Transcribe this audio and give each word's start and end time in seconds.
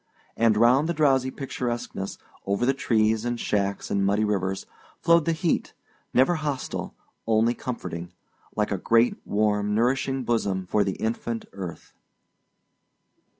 And 0.35 0.57
round 0.57 0.89
the 0.89 0.95
drowsy 0.95 1.29
picturesqueness, 1.29 2.17
over 2.47 2.65
the 2.65 2.73
trees 2.73 3.23
and 3.23 3.39
shacks 3.39 3.91
and 3.91 4.03
muddy 4.03 4.23
rivers, 4.25 4.65
flowed 4.99 5.25
the 5.25 5.31
heat, 5.31 5.73
never 6.11 6.33
hostile, 6.37 6.95
only 7.27 7.53
comforting, 7.53 8.11
like 8.55 8.71
a 8.71 8.79
great 8.79 9.17
warm 9.27 9.75
nourishing 9.75 10.23
bosom 10.23 10.65
for 10.65 10.83
the 10.83 10.93
infant 10.93 11.45
earth. 11.53 11.93